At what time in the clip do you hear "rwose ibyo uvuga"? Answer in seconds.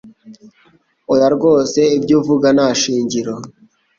1.35-2.47